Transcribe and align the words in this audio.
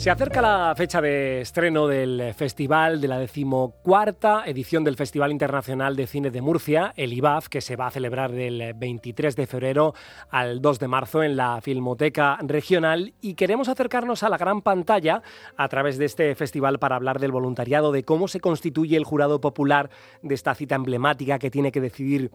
Se 0.00 0.08
acerca 0.08 0.40
la 0.40 0.72
fecha 0.74 1.02
de 1.02 1.42
estreno 1.42 1.86
del 1.86 2.32
festival 2.32 3.02
de 3.02 3.08
la 3.08 3.18
decimocuarta 3.18 4.44
edición 4.46 4.82
del 4.82 4.96
Festival 4.96 5.30
Internacional 5.30 5.94
de 5.94 6.06
Cine 6.06 6.30
de 6.30 6.40
Murcia, 6.40 6.94
el 6.96 7.12
IBAF, 7.12 7.48
que 7.48 7.60
se 7.60 7.76
va 7.76 7.88
a 7.88 7.90
celebrar 7.90 8.32
del 8.32 8.72
23 8.72 9.36
de 9.36 9.46
febrero 9.46 9.92
al 10.30 10.62
2 10.62 10.78
de 10.78 10.88
marzo 10.88 11.22
en 11.22 11.36
la 11.36 11.60
Filmoteca 11.60 12.38
Regional. 12.40 13.12
Y 13.20 13.34
queremos 13.34 13.68
acercarnos 13.68 14.22
a 14.22 14.30
la 14.30 14.38
gran 14.38 14.62
pantalla 14.62 15.22
a 15.58 15.68
través 15.68 15.98
de 15.98 16.06
este 16.06 16.34
festival 16.34 16.78
para 16.78 16.96
hablar 16.96 17.20
del 17.20 17.32
voluntariado, 17.32 17.92
de 17.92 18.02
cómo 18.02 18.26
se 18.26 18.40
constituye 18.40 18.96
el 18.96 19.04
jurado 19.04 19.42
popular 19.42 19.90
de 20.22 20.34
esta 20.34 20.54
cita 20.54 20.76
emblemática 20.76 21.38
que 21.38 21.50
tiene 21.50 21.72
que 21.72 21.82
decidir 21.82 22.30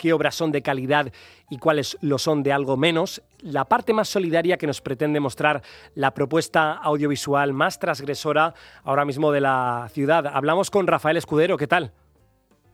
qué 0.00 0.14
obras 0.14 0.34
son 0.34 0.50
de 0.50 0.62
calidad 0.62 1.12
y 1.50 1.58
cuáles 1.58 1.98
lo 2.00 2.16
son 2.16 2.42
de 2.42 2.54
algo 2.54 2.78
menos, 2.78 3.22
la 3.42 3.66
parte 3.66 3.92
más 3.92 4.08
solidaria 4.08 4.56
que 4.56 4.66
nos 4.66 4.80
pretende 4.80 5.20
mostrar 5.20 5.60
la 5.94 6.14
propuesta 6.14 6.72
audiovisual 6.72 7.52
más 7.52 7.78
transgresora 7.78 8.54
ahora 8.82 9.04
mismo 9.04 9.30
de 9.30 9.42
la 9.42 9.88
ciudad. 9.90 10.26
Hablamos 10.26 10.70
con 10.70 10.86
Rafael 10.86 11.18
Escudero, 11.18 11.58
¿qué 11.58 11.66
tal? 11.66 11.92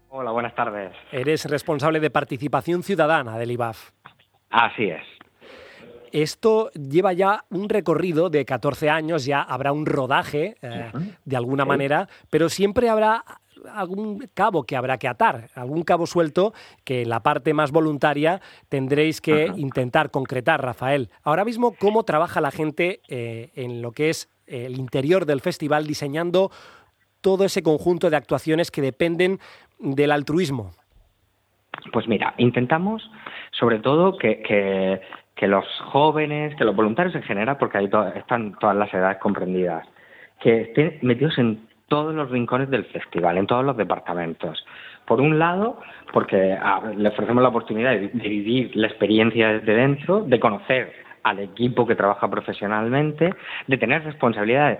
Hola, 0.09 0.30
buenas 0.30 0.55
tardes. 0.55 0.93
Eres 1.11 1.47
responsable 1.47 1.99
de 1.99 2.11
participación 2.11 2.85
ciudadana 2.85 3.37
del 3.38 3.51
IBAF. 3.51 3.91
Así 4.51 4.85
es. 4.85 5.02
Esto 6.13 6.71
lleva 6.71 7.13
ya 7.13 7.45
un 7.51 7.69
recorrido 7.69 8.30
de 8.30 8.45
14 8.45 8.88
años, 8.88 9.24
ya 9.24 9.43
habrá 9.43 9.73
un 9.73 9.85
rodaje 9.85 10.57
eh, 10.63 10.93
de 11.24 11.37
alguna 11.37 11.65
manera, 11.65 12.09
pero 12.30 12.49
siempre 12.49 12.88
habrá 12.88 13.24
algún 13.73 14.29
cabo 14.34 14.65
que 14.65 14.77
habrá 14.77 14.98
que 14.98 15.09
atar, 15.09 15.48
algún 15.55 15.83
cabo 15.83 16.07
suelto 16.07 16.52
que 16.84 17.07
la 17.07 17.20
parte 17.20 17.55
más 17.55 17.73
voluntaria 17.73 18.41
tendréis 18.69 19.20
que 19.20 19.52
intentar 19.57 20.11
concretar, 20.11 20.62
Rafael. 20.62 21.11
Ahora 21.23 21.45
mismo, 21.45 21.74
¿cómo 21.79 22.05
trabaja 22.05 22.41
la 22.41 22.51
gente 22.51 23.01
eh, 23.09 23.51
en 23.55 23.83
lo 23.83 23.93
que 23.93 24.10
es 24.10 24.29
el 24.47 24.79
interior 24.79 25.27
del 25.27 25.41
festival 25.41 25.87
diseñando 25.87 26.51
todo 27.21 27.45
ese 27.45 27.62
conjunto 27.62 28.10
de 28.10 28.16
actuaciones 28.16 28.71
que 28.71 28.82
dependen 28.82 29.41
del 29.79 30.13
altruismo? 30.13 30.71
Pues 31.93 32.09
mira, 32.09 32.35
intentamos 32.38 33.10
sobre 33.59 33.79
todo 33.79 34.16
que, 34.16 34.43
que, 35.35 35.46
los 35.46 35.65
jóvenes, 35.93 36.54
que 36.57 36.65
los 36.65 36.74
voluntarios 36.74 37.15
en 37.15 37.23
general, 37.23 37.57
porque 37.59 37.79
ahí 37.79 37.91
están 38.16 38.54
todas 38.59 38.76
las 38.76 38.93
edades 38.93 39.19
comprendidas, 39.19 39.87
que 40.41 40.63
estén 40.63 40.98
metidos 41.02 41.38
en 41.38 41.66
todos 41.88 42.15
los 42.15 42.30
rincones 42.30 42.70
del 42.70 42.84
festival, 42.87 43.38
en 43.38 43.46
todos 43.46 43.65
los 43.65 43.76
departamentos. 43.76 44.65
Por 45.06 45.20
un 45.20 45.38
lado, 45.38 45.80
porque 46.12 46.59
le 46.96 47.09
ofrecemos 47.09 47.42
la 47.42 47.51
oportunidad 47.51 47.92
de, 47.92 48.09
vivir 48.09 48.74
la 48.74 48.88
experiencia 48.88 49.52
desde 49.52 49.74
dentro, 49.74 50.23
de 50.23 50.40
conocer 50.40 50.92
al 51.23 51.38
equipo 51.40 51.87
que 51.87 51.95
trabaja 51.95 52.29
profesionalmente, 52.29 53.34
de 53.66 53.79
tener 53.79 54.04
responsabilidades 54.04 54.79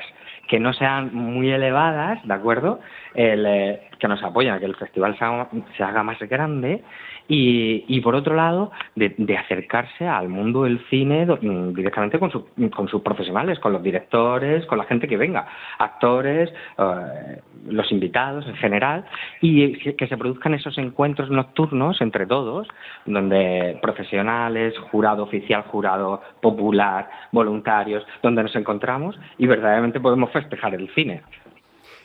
que 0.49 0.61
no 0.61 0.73
sean 0.73 1.15
muy 1.15 1.51
elevadas, 1.51 2.27
¿de 2.27 2.35
acuerdo? 2.35 2.81
Eh, 3.15 3.89
que 3.99 4.09
nos 4.09 4.23
apoyen 4.23 4.53
a 4.53 4.59
que 4.59 4.67
el 4.67 4.77
festival 4.77 5.17
se 5.19 5.83
haga 5.83 6.03
más 6.03 6.19
grande 6.21 6.83
y, 7.29 8.01
por 8.03 8.15
otro 8.15 8.35
lado, 8.35 8.71
de, 8.95 9.37
acercarse 9.37 10.07
al 10.07 10.29
mundo 10.29 10.63
del 10.63 10.79
cine 10.89 11.27
mm, 11.27 11.75
directamente 11.75 12.19
con, 12.19 12.31
con 12.31 12.89
sus 12.89 13.03
profesionales, 13.03 13.59
con 13.59 13.73
los 13.73 13.83
directores, 13.83 14.65
con 14.67 14.79
la 14.79 14.85
gente 14.85 15.09
que 15.09 15.17
venga, 15.17 15.47
actores, 15.79 16.53
eh, 16.79 17.41
los 17.67 17.91
invitados 17.91 18.47
en 18.47 18.55
general, 18.57 19.05
y 19.41 19.75
que 19.95 20.07
se 20.07 20.17
produzcan 20.17 20.55
esos 20.55 20.79
encuentros 20.79 21.31
nocturnos 21.31 22.01
entre 22.01 22.27
todos, 22.27 22.69
donde 23.07 23.79
profesionales, 23.83 24.75
jurado 24.91 25.25
oficial, 25.25 25.63
jurado 25.63 26.23
popular, 26.41 27.11
voluntarios, 27.33 28.07
donde 28.23 28.45
nos 28.45 28.55
encontramos 28.55 29.19
y 29.39 29.47
verdaderamente 29.47 30.01
podemos 30.01 30.31
festejar 30.41 30.75
el 30.75 30.93
cine. 30.95 31.23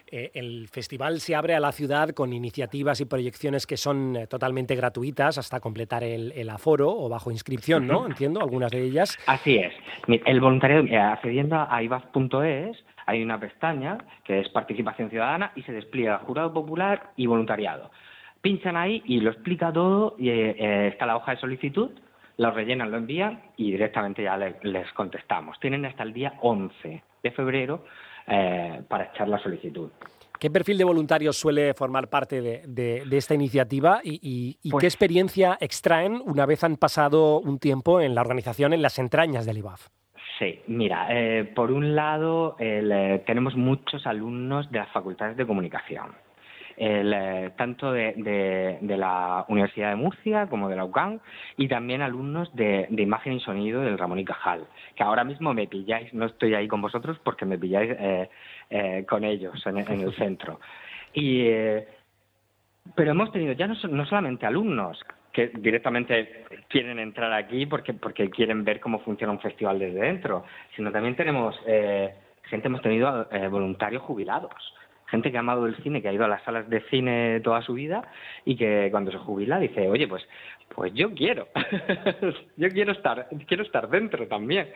Eh, 0.07 0.31
el 0.33 0.67
festival 0.67 1.19
se 1.19 1.35
abre 1.35 1.55
a 1.55 1.59
la 1.59 1.71
ciudad 1.71 2.09
con 2.09 2.33
iniciativas 2.33 2.99
y 2.99 3.05
proyecciones 3.05 3.65
que 3.65 3.77
son 3.77 4.15
eh, 4.15 4.27
totalmente 4.27 4.75
gratuitas 4.75 5.37
hasta 5.37 5.59
completar 5.59 6.03
el, 6.03 6.49
aforo 6.49 6.89
o 6.89 7.07
bajo 7.07 7.31
inscripción, 7.31 7.87
¿no? 7.87 8.05
Entiendo, 8.05 8.41
algunas 8.41 8.71
de 8.71 8.83
ellas. 8.83 9.17
Así 9.25 9.55
es. 9.55 9.73
El 10.07 10.41
voluntariado, 10.41 10.85
accediendo 11.13 11.55
a 11.69 11.81
ibaf.es, 11.81 12.77
hay 13.05 13.23
una 13.23 13.39
pestaña 13.39 13.97
que 14.25 14.41
es 14.41 14.49
participación 14.49 15.09
ciudadana 15.09 15.53
y 15.55 15.63
se 15.63 15.71
despliega 15.71 16.19
jurado 16.19 16.53
popular 16.53 17.11
y 17.15 17.25
voluntariado. 17.25 17.91
Pinchan 18.41 18.75
ahí 18.75 19.01
y 19.05 19.21
lo 19.21 19.31
explica 19.31 19.71
todo 19.71 20.15
y 20.17 20.29
eh, 20.29 20.87
está 20.87 21.05
la 21.05 21.15
hoja 21.15 21.31
de 21.31 21.39
solicitud 21.39 21.91
lo 22.37 22.49
rellenan, 22.49 22.89
lo 22.89 22.97
envían 22.97 23.39
y 23.55 23.71
directamente 23.71 24.23
ya 24.23 24.35
les 24.35 24.91
contestamos. 24.93 25.59
Tienen 25.59 25.85
hasta 25.85 26.01
el 26.01 26.11
día 26.11 26.33
11 26.41 27.03
de 27.21 27.31
febrero 27.31 27.85
eh, 28.27 28.81
para 28.87 29.05
echar 29.05 29.27
la 29.27 29.39
solicitud. 29.39 29.89
¿Qué 30.39 30.49
perfil 30.49 30.79
de 30.79 30.83
voluntarios 30.83 31.37
suele 31.37 31.73
formar 31.75 32.09
parte 32.09 32.41
de, 32.41 33.03
esta 33.11 33.35
iniciativa 33.35 33.99
y, 34.03 34.57
pues 34.71 34.81
qué 34.81 34.87
experiencia 34.87 35.55
extraen 35.61 36.19
una 36.25 36.47
vez 36.47 36.63
han 36.63 36.77
pasado 36.77 37.39
un 37.39 37.59
tiempo 37.59 38.01
en 38.01 38.15
la 38.15 38.21
organización, 38.21 38.73
en 38.73 38.81
las 38.81 38.97
entrañas 38.97 39.45
del 39.45 39.59
IBAF? 39.59 39.89
Sí, 40.39 40.59
mira, 40.65 41.05
eh, 41.11 41.43
por 41.43 41.71
un 41.71 41.95
lado 41.95 42.55
eh, 42.57 43.21
tenemos 43.27 43.55
muchos 43.55 44.07
alumnos 44.07 44.71
de 44.71 44.79
las 44.79 44.89
facultades 44.91 45.37
de 45.37 45.45
comunicación 45.45 46.15
el, 46.77 47.13
eh, 47.13 47.51
tanto 47.57 47.91
de, 47.91 48.77
la 48.81 49.45
Universidad 49.47 49.89
de 49.89 49.95
Murcia 49.95 50.47
como 50.47 50.69
de 50.69 50.75
la 50.75 50.85
UCAM 50.85 51.19
y 51.57 51.67
también 51.67 52.01
alumnos 52.01 52.53
de, 52.55 52.87
imagen 52.89 53.33
y 53.33 53.39
sonido 53.39 53.81
del 53.81 53.97
Ramón 53.97 54.19
y 54.19 54.25
Cajal, 54.25 54.67
que 54.95 55.03
ahora 55.03 55.23
mismo 55.23 55.53
me 55.53 55.67
pilláis, 55.67 56.13
no 56.13 56.25
estoy 56.25 56.53
ahí 56.53 56.67
con 56.67 56.81
vosotros 56.81 57.19
porque 57.23 57.45
me 57.45 57.57
pilláis 57.57 57.91
eh, 57.97 58.29
eh, 58.69 59.05
con 59.07 59.23
ellos 59.23 59.65
en, 59.65 59.77
el 59.77 60.13
centro. 60.15 60.59
Y, 61.13 61.45
pero 62.95 63.11
hemos 63.11 63.31
tenido 63.31 63.53
ya 63.53 63.67
no, 63.67 63.75
no 63.89 64.05
solamente 64.05 64.45
alumnos, 64.45 64.99
que 65.31 65.47
directamente 65.47 66.45
quieren 66.67 66.99
entrar 66.99 67.31
aquí 67.31 67.65
porque 67.65 67.93
porque 67.93 68.29
quieren 68.29 68.65
ver 68.65 68.79
cómo 68.79 68.99
funciona 68.99 69.31
un 69.31 69.39
festival 69.39 69.79
desde 69.79 70.01
dentro, 70.01 70.43
sino 70.75 70.91
también 70.91 71.15
tenemos 71.15 71.57
gente, 72.43 72.67
hemos 72.67 72.81
tenido 72.81 73.27
voluntarios 73.49 74.01
jubilados 74.03 74.53
gente 75.11 75.29
que 75.29 75.37
ha 75.37 75.41
amado 75.41 75.67
el 75.67 75.75
cine, 75.83 76.01
que 76.01 76.07
ha 76.07 76.13
ido 76.13 76.25
a 76.25 76.29
las 76.29 76.41
salas 76.43 76.67
de 76.69 76.81
cine 76.89 77.41
toda 77.41 77.61
su 77.61 77.73
vida 77.73 78.01
y 78.45 78.55
que 78.55 78.87
cuando 78.89 79.11
se 79.11 79.17
jubila 79.17 79.59
dice, 79.59 79.87
oye, 79.89 80.07
pues, 80.07 80.25
pues 80.73 80.93
yo 80.93 81.13
quiero, 81.13 81.49
yo 82.57 82.69
quiero 82.69 82.93
estar, 82.93 83.27
quiero 83.45 83.63
estar 83.63 83.89
dentro 83.89 84.25
también. 84.27 84.69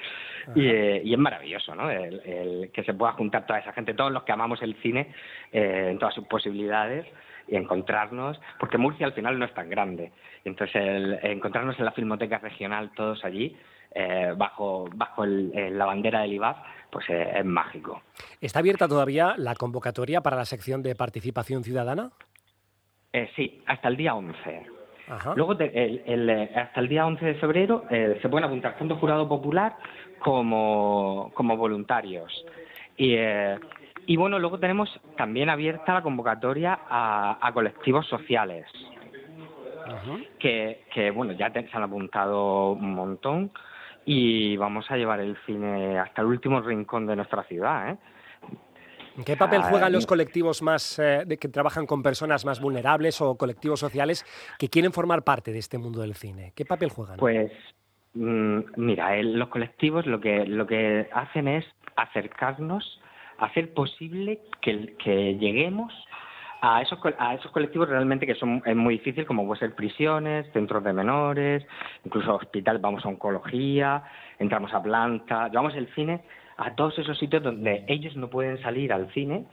Eh, 0.55 1.01
y, 1.03 1.13
es 1.13 1.19
maravilloso, 1.19 1.73
¿no? 1.73 1.89
El, 1.89 2.69
que 2.73 2.83
se 2.83 2.93
pueda 2.93 3.13
juntar 3.13 3.47
toda 3.47 3.59
esa 3.59 3.71
gente, 3.71 3.93
todos 3.93 4.11
los 4.11 4.23
que 4.23 4.33
amamos 4.33 4.61
el 4.61 4.75
cine 4.81 5.13
eh, 5.51 5.87
en 5.91 5.97
todas 5.97 6.13
sus 6.13 6.27
posibilidades 6.27 7.05
y 7.47 7.55
encontrarnos, 7.55 8.39
porque 8.59 8.77
Murcia 8.77 9.05
al 9.05 9.13
final 9.13 9.39
no 9.39 9.45
es 9.45 9.53
tan 9.53 9.69
grande. 9.69 10.11
Entonces, 10.43 10.75
el, 10.75 11.19
encontrarnos 11.23 11.79
en 11.79 11.85
la 11.85 11.91
Filmoteca 11.91 12.39
Regional 12.39 12.91
todos 12.93 13.23
allí, 13.23 13.55
eh, 13.95 14.33
bajo, 14.35 14.89
bajo 14.93 15.25
la 15.25 15.85
bandera 15.85 16.21
del 16.21 16.33
IBAF, 16.33 16.57
pues 16.95 17.09
eh, 17.09 17.39
es 17.39 17.45
mágico. 17.45 18.01
¿Está 18.41 18.59
abierta 18.59 18.87
todavía 18.87 19.35
la 19.37 19.55
convocatoria 19.55 20.21
para 20.21 20.35
la 20.35 20.45
sección 20.45 20.83
de 20.83 20.95
participación 20.95 21.63
ciudadana? 21.63 22.11
Eh, 23.13 23.29
sí, 23.35 23.63
hasta 23.65 23.87
el 23.87 23.97
día 23.97 24.15
11. 24.15 24.65
Luego, 25.35 25.55
eh, 25.59 26.51
hasta 26.55 26.79
el 26.79 26.87
día 26.89 27.05
11 27.05 27.25
de 27.25 27.35
febrero, 27.35 27.85
se 27.89 28.27
pueden 28.27 28.45
apuntar 28.45 28.77
tanto 28.77 28.95
jurado 28.95 29.29
popular 29.29 29.77
como, 30.19 31.31
como 31.33 31.55
voluntarios. 31.55 32.45
Y, 32.97 33.15
y 34.07 34.15
bueno, 34.17 34.39
luego 34.39 34.59
tenemos 34.59 34.89
también 35.15 35.49
abierta 35.49 35.93
la 35.93 36.01
convocatoria 36.01 36.79
a, 36.89 37.51
colectivos 37.53 38.07
sociales, 38.07 38.65
que, 40.39 40.85
que, 40.93 41.11
bueno, 41.11 41.33
ya 41.33 41.51
se 41.51 41.69
han 41.71 41.83
apuntado 41.83 42.71
un 42.71 42.93
montón 42.95 43.51
y 44.05 44.55
vamos 44.57 44.89
a 44.89 44.97
llevar 44.97 45.19
el 45.19 45.35
cine 45.45 45.99
hasta 45.99 46.21
el 46.21 46.27
último 46.27 46.61
rincón 46.61 47.07
de 47.07 47.15
nuestra 47.15 47.43
ciudad. 47.43 47.89
¿eh? 47.89 47.97
¿Qué 49.25 49.35
papel 49.37 49.61
juegan 49.63 49.91
los 49.91 50.05
colectivos 50.05 50.61
más 50.61 50.99
eh, 50.99 51.25
que 51.39 51.47
trabajan 51.47 51.85
con 51.85 52.03
personas 52.03 52.45
más 52.45 52.59
vulnerables 52.59 53.21
o 53.21 53.37
colectivos 53.37 53.79
sociales 53.79 54.25
que 54.59 54.69
quieren 54.69 54.91
formar 54.91 55.23
parte 55.23 55.51
de 55.51 55.59
este 55.59 55.77
mundo 55.77 56.01
del 56.01 56.13
cine? 56.15 56.51
¿Qué 56.55 56.65
papel 56.65 56.89
juegan? 56.89 57.17
Pues 57.17 57.51
mm, 58.13 58.59
mira, 58.75 59.21
los 59.23 59.47
colectivos 59.49 60.05
lo 60.05 60.19
que 60.19 60.45
lo 60.45 60.67
que 60.67 61.07
hacen 61.13 61.47
es 61.47 61.65
acercarnos, 61.95 62.99
hacer 63.37 63.73
posible 63.73 64.41
que, 64.61 64.95
que 65.03 65.35
lleguemos 65.35 65.93
a 66.65 66.81
esos, 66.81 66.99
a 67.19 67.35
esos 67.35 67.51
colectivos 67.51 67.89
realmente 67.89 68.25
que 68.25 68.35
son 68.35 68.61
es 68.65 68.75
muy 68.75 68.95
difícil, 68.95 69.25
como 69.25 69.45
puede 69.45 69.59
ser 69.59 69.75
prisiones, 69.75 70.51
centros 70.51 70.83
de 70.83 70.93
menores, 70.93 71.65
incluso 72.03 72.35
hospital, 72.35 72.79
vamos 72.79 73.05
a 73.05 73.09
oncología, 73.09 74.03
entramos 74.39 74.73
a 74.73 74.81
planta, 74.81 75.47
llevamos 75.49 75.75
el 75.75 75.87
cine 75.93 76.21
a 76.57 76.73
todos 76.75 76.97
esos 76.97 77.17
sitios 77.19 77.43
donde 77.43 77.85
ellos 77.87 78.15
no 78.15 78.29
pueden 78.29 78.59
salir 78.61 78.91
al 78.93 79.11
cine, 79.11 79.45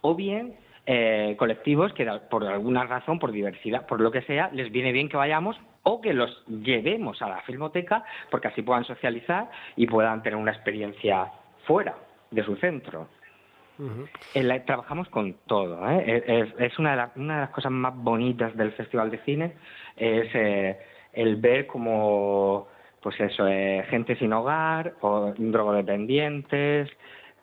o 0.00 0.14
bien 0.14 0.56
eh, 0.86 1.36
colectivos 1.38 1.92
que 1.92 2.06
por 2.30 2.44
alguna 2.44 2.84
razón, 2.84 3.18
por 3.18 3.30
diversidad, 3.30 3.86
por 3.86 4.00
lo 4.00 4.10
que 4.10 4.22
sea, 4.22 4.50
les 4.52 4.72
viene 4.72 4.92
bien 4.92 5.08
que 5.08 5.16
vayamos 5.16 5.56
o 5.84 6.00
que 6.00 6.14
los 6.14 6.44
llevemos 6.46 7.22
a 7.22 7.28
la 7.28 7.42
filmoteca 7.42 8.04
porque 8.30 8.48
así 8.48 8.62
puedan 8.62 8.84
socializar 8.84 9.48
y 9.76 9.86
puedan 9.86 10.22
tener 10.22 10.36
una 10.36 10.52
experiencia 10.52 11.30
fuera. 11.64 11.94
de 12.30 12.42
su 12.42 12.56
centro. 12.56 13.08
Trabajamos 14.66 15.08
con 15.08 15.34
todo. 15.46 15.88
¿eh? 15.90 16.52
Es, 16.58 16.78
una, 16.78 16.96
de 16.96 17.20
una, 17.20 17.34
de 17.34 17.40
las 17.42 17.50
cosas 17.50 17.72
más 17.72 17.94
bonitas 17.96 18.56
del 18.56 18.72
Festival 18.72 19.10
de 19.10 19.18
Cine, 19.18 19.52
es 19.96 20.28
eh, 20.34 20.78
el 21.12 21.36
ver 21.36 21.66
como, 21.66 22.68
pues 23.02 23.18
eso, 23.20 23.46
eh, 23.46 23.84
gente 23.88 24.16
sin 24.16 24.32
hogar 24.32 24.94
o 25.00 25.32
drogodependientes. 25.36 26.90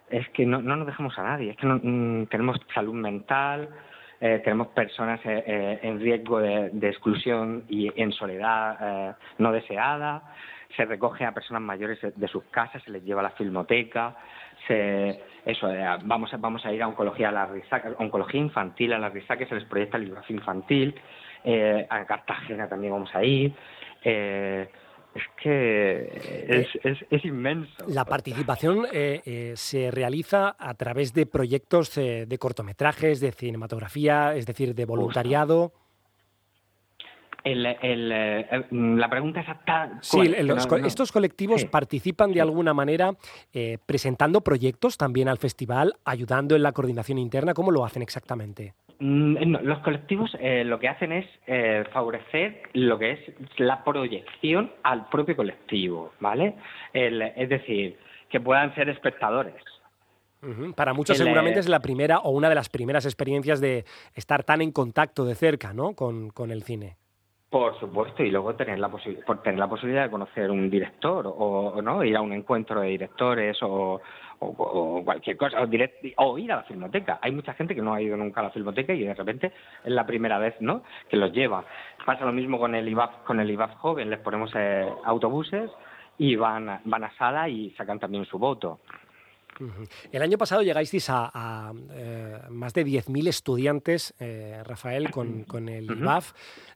Es 0.10 0.30
que 0.30 0.46
no, 0.46 0.62
no 0.62 0.76
nos 0.76 0.88
dejamos 0.88 1.18
a 1.18 1.24
nadie, 1.24 1.52
es 1.52 1.58
que 1.58 1.66
no, 1.66 1.80
mm, 1.82 2.28
tenemos 2.28 2.60
salud 2.74 2.94
mental, 2.94 3.70
eh, 4.26 4.40
tenemos 4.42 4.70
personas 4.70 5.20
eh, 5.26 5.44
eh, 5.46 5.80
en 5.84 6.00
riesgo 6.00 6.40
de, 6.40 6.70
exclusión 6.88 7.66
y 7.68 7.92
en 8.02 8.14
soledad 8.14 9.18
no 9.38 9.52
deseada, 9.52 10.24
se 10.78 10.86
recoge 10.86 11.26
a 11.26 11.34
personas 11.34 11.62
mayores 11.62 12.00
de 12.02 12.28
sus 12.30 12.46
casas, 12.46 12.82
se 12.84 12.92
les 12.92 13.04
lleva 13.04 13.20
a 13.20 13.24
la 13.24 13.32
filmoteca, 13.32 14.16
se, 14.66 15.22
eso, 15.46 15.68
vamos, 16.06 16.34
a, 16.34 16.38
vamos 16.38 16.66
a 16.66 16.72
ir 16.72 16.82
a 16.82 16.88
oncología 16.88 17.30
a 17.30 17.32
la 17.32 17.50
oncología 17.98 18.40
infantil 18.40 18.94
a 18.94 19.00
la 19.00 19.12
que 19.12 19.22
se 19.22 19.56
les 19.56 19.66
proyecta 19.66 19.98
el 19.98 20.06
libro 20.06 20.22
infantil, 20.30 20.96
a 21.90 22.06
Cartagena 22.06 22.70
también 22.70 22.94
vamos 22.94 23.14
a 23.14 23.24
ir. 23.24 23.54
Es 25.14 25.24
que 25.42 26.66
es, 27.12 27.26
inmenso. 27.26 27.72
La 27.88 28.04
participación 28.04 28.88
eh, 28.92 29.22
eh, 29.26 29.54
se 29.56 29.92
realiza 29.92 30.56
a 30.58 30.74
través 30.74 31.14
de 31.14 31.28
proyectos 31.28 31.96
eh, 32.00 32.26
de 32.28 32.38
cortometrajes, 32.40 33.20
de 33.20 33.32
cinematografía, 33.32 34.34
es 34.34 34.48
decir, 34.48 34.74
de 34.74 34.86
voluntariado. 34.86 35.72
La 37.46 39.10
pregunta 39.10 39.42
exacta. 39.42 39.98
Sí, 40.02 40.34
estos 40.86 41.12
colectivos 41.12 41.66
participan 41.66 42.32
de 42.32 42.42
alguna 42.42 42.74
manera 42.74 43.14
presentando 43.86 44.42
proyectos 44.42 44.98
también 44.98 45.28
al 45.28 45.38
festival, 45.38 45.96
ayudando 46.06 46.56
en 46.56 46.64
la 46.64 46.72
coordinación 46.72 47.18
interna. 47.18 47.54
¿Cómo 47.54 47.72
lo 47.72 47.86
hacen 47.86 48.02
exactamente? 48.02 48.74
Mm, 49.00 49.56
los 49.64 49.80
colectivos 49.80 50.32
eh, 50.40 50.64
lo 50.64 50.80
que 50.80 50.88
hacen 50.88 51.12
es 51.12 51.26
eh, 51.48 51.84
favorecer 51.92 52.62
lo 52.74 52.98
que 52.98 53.12
es 53.12 53.20
la 53.58 53.84
proyección 53.84 54.72
al 54.84 55.10
propio 55.10 55.36
colectivo, 55.36 56.14
¿vale? 56.20 56.56
es 56.94 57.50
decir, 57.50 57.98
que 58.30 58.40
puedan 58.40 58.74
ser 58.76 58.90
espectadores. 58.90 59.62
Para 60.76 60.94
muchos 60.94 61.18
seguramente 61.18 61.60
es 61.60 61.70
la 61.70 61.80
primera 61.80 62.20
o 62.20 62.32
una 62.32 62.50
de 62.50 62.56
las 62.56 62.70
primeras 62.70 63.06
experiencias 63.06 63.60
de 63.60 63.86
estar 64.14 64.44
tan 64.44 64.62
en 64.62 64.72
contacto 64.72 65.26
de 65.26 65.36
cerca, 65.36 65.74
¿no? 65.74 65.96
Con, 65.96 66.30
con 66.30 66.52
el 66.52 66.64
cine. 66.64 66.98
Por 67.54 67.80
supuesto, 67.80 68.24
y 68.24 68.32
luego 68.32 68.56
tener 68.56 68.80
la, 68.80 68.90
tener 69.44 69.60
la 69.60 69.68
posibilidad 69.68 70.06
de 70.06 70.10
conocer 70.10 70.50
un 70.50 70.72
director 70.72 71.28
o, 71.28 71.80
no 71.84 72.04
ir 72.04 72.18
a 72.18 72.22
un 72.22 72.34
encuentro 72.34 72.82
de 72.82 72.88
directores 72.88 73.60
o, 73.62 74.02
cualquier 75.06 75.38
cosa, 75.38 75.58
o, 76.18 76.38
ir 76.40 76.52
a 76.52 76.56
la 76.56 76.64
filmoteca. 76.64 77.20
Hay 77.22 77.32
mucha 77.32 77.54
gente 77.54 77.76
que 77.76 77.82
no 77.84 77.94
ha 77.94 78.02
ido 78.02 78.18
nunca 78.18 78.40
a 78.40 78.46
la 78.46 78.50
filmoteca 78.50 78.92
y 78.96 79.04
de 79.04 79.14
repente 79.14 79.52
es 79.84 79.92
la 79.92 80.04
primera 80.04 80.40
vez 80.40 80.56
¿no? 80.62 80.82
que 81.08 81.16
los 81.16 81.32
lleva. 81.32 81.64
Pasa 82.04 82.26
lo 82.26 82.32
mismo 82.32 82.58
con 82.58 82.74
el 82.74 82.90
IBAF, 82.90 83.18
con 83.24 83.40
el 83.40 83.52
IBAF 83.52 83.76
joven, 83.76 84.10
les 84.10 84.20
ponemos 84.22 84.52
eh, 84.56 84.90
autobuses 85.06 85.70
y 86.18 86.36
van, 86.36 86.82
van 86.86 87.04
a 87.04 87.16
sala 87.18 87.50
y 87.50 87.70
sacan 87.78 88.00
también 88.00 88.26
su 88.26 88.40
voto. 88.40 88.80
El 90.12 90.22
año 90.22 90.38
pasado 90.38 90.62
llegáis 90.62 90.94
a, 91.10 91.74
eh, 91.92 92.40
más 92.50 92.74
de 92.74 92.86
10.000 92.86 93.28
estudiantes, 93.28 94.14
eh, 94.20 94.62
Rafael, 94.66 95.12
con, 95.12 95.70
el 95.70 95.86
IBAF. 95.86 96.34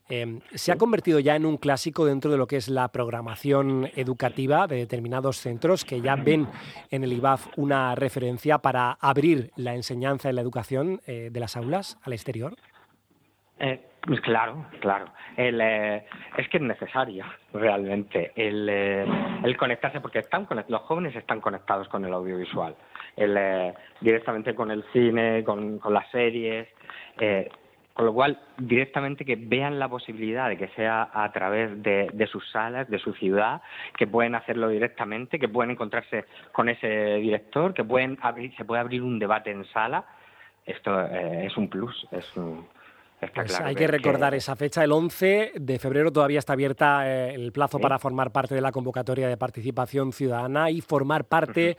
Em, 0.10 0.40
se 0.54 0.72
ha 0.72 0.78
convertido 0.78 1.20
ya 1.20 1.36
en 1.36 1.46
un 1.46 1.58
clásico 1.58 2.06
dentro 2.06 2.32
de 2.32 2.38
lo 2.38 2.48
que 2.48 2.56
es 2.56 2.70
la 2.70 2.88
programación 2.88 3.90
educativa 3.96 4.66
de 4.66 4.78
determinados 4.78 5.38
centros 5.38 5.84
que 5.84 6.00
ya 6.00 6.16
ven 6.16 6.48
en 6.90 7.04
el 7.04 7.12
IBAF 7.12 7.48
una 7.58 7.94
referencia 7.94 8.60
para 8.60 8.92
abrir 8.94 9.52
la 9.58 9.76
enseñanza 9.76 10.30
y 10.30 10.34
la 10.34 10.42
educación 10.42 11.02
eh, 11.08 11.30
de 11.32 11.40
las 11.40 11.58
aulas 11.58 11.98
al 12.04 12.14
exterior. 12.14 12.56
Claro, 14.16 14.66
claro. 14.80 15.08
es 15.36 16.48
que 16.50 16.58
es 16.58 16.64
necesario 16.64 17.26
realmente 17.54 18.32
el, 18.36 19.58
conectarse, 19.58 20.00
porque 20.00 20.20
están 20.20 20.48
los 20.70 20.82
jóvenes 20.84 21.14
están 21.16 21.42
conectados 21.42 21.90
con 21.90 22.06
el 22.06 22.14
audiovisual, 22.14 22.74
directamente 24.00 24.56
con 24.56 24.72
el 24.72 24.86
cine, 24.94 25.44
con, 25.44 25.82
las 25.90 26.10
series, 26.10 26.70
eh, 27.20 27.50
con 27.94 28.06
lo 28.06 28.14
cual 28.14 28.40
directamente 28.58 29.26
que 29.26 29.36
vean 29.36 29.78
la 29.78 29.90
posibilidad 29.90 30.48
de 30.48 30.58
que 30.58 30.70
sea 30.70 31.10
a 31.14 31.30
través 31.34 31.84
de, 31.84 32.30
sus 32.32 32.50
salas, 32.50 32.90
de 32.90 33.00
su 33.00 33.12
ciudad, 33.12 33.62
que 33.98 34.08
pueden 34.08 34.36
hacerlo 34.36 34.70
directamente, 34.70 35.38
que 35.38 35.50
pueden 35.50 35.72
encontrarse 35.72 36.24
con 36.54 36.70
ese 36.70 37.16
director, 37.16 37.74
que 37.74 37.84
pueden 37.84 38.18
abrir, 38.22 38.56
se 38.56 38.64
puede 38.64 38.80
abrir 38.80 39.04
un 39.04 39.20
debate 39.20 39.52
en 39.52 39.66
sala. 39.66 40.06
Esto 40.66 41.02
eh, 41.02 41.48
es 41.48 41.58
un 41.58 41.70
plus, 41.70 42.08
es 42.12 42.36
un, 42.36 42.68
pues 43.34 43.60
hay 43.60 43.76
que 43.76 43.88
recordar 43.88 44.36
esa 44.36 44.56
fecha, 44.56 44.84
el 44.84 44.92
11 44.92 45.54
de 45.56 45.80
febrero 45.80 46.12
todavía 46.12 46.40
está 46.40 46.54
abierta 46.54 47.08
eh, 47.08 47.34
el 47.34 47.52
plazo 47.52 47.80
para 47.80 47.98
formar 47.98 48.32
parte 48.32 48.54
de 48.54 48.62
la 48.62 48.72
convocatoria 48.72 49.28
de 49.28 49.38
participación 49.38 50.14
ciudadana 50.14 50.70
y 50.70 50.82
formar 50.82 51.26
parte 51.26 51.78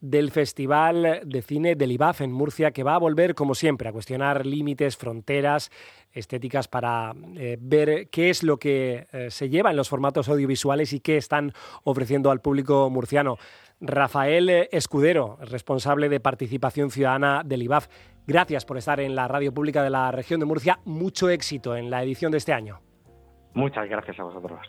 del 0.00 0.30
Festival 0.30 1.20
de 1.24 1.42
Cine 1.42 1.76
del 1.76 1.92
IBAF 1.92 2.22
en 2.22 2.32
Murcia, 2.32 2.70
que 2.70 2.82
va 2.82 2.94
a 2.94 2.98
volver, 2.98 3.34
como 3.34 3.54
siempre, 3.54 3.88
a 3.88 3.92
cuestionar 3.92 4.46
límites, 4.46 4.96
fronteras 4.96 5.70
estéticas 6.12 6.68
para 6.68 7.14
eh, 7.36 7.56
ver 7.60 8.08
qué 8.08 8.30
es 8.30 8.42
lo 8.42 8.56
que 8.56 9.06
eh, 9.12 9.30
se 9.30 9.48
lleva 9.48 9.70
en 9.70 9.76
los 9.76 9.88
formatos 9.88 10.28
audiovisuales 10.28 10.92
y 10.92 11.00
qué 11.00 11.16
están 11.16 11.52
ofreciendo 11.84 12.30
al 12.30 12.40
público 12.40 12.88
murciano. 12.90 13.36
Rafael 13.80 14.68
Escudero, 14.72 15.38
responsable 15.40 16.08
de 16.08 16.20
participación 16.20 16.90
ciudadana 16.90 17.42
del 17.44 17.62
IBAF. 17.62 17.88
Gracias 18.30 18.64
por 18.64 18.78
estar 18.78 19.00
en 19.00 19.16
la 19.16 19.26
radio 19.26 19.52
pública 19.52 19.82
de 19.82 19.90
la 19.90 20.12
región 20.12 20.38
de 20.38 20.46
Murcia. 20.46 20.78
Mucho 20.84 21.28
éxito 21.28 21.74
en 21.74 21.90
la 21.90 22.00
edición 22.00 22.30
de 22.30 22.38
este 22.38 22.52
año. 22.52 22.78
Muchas 23.54 23.88
gracias 23.88 24.20
a 24.20 24.22
vosotros. 24.22 24.60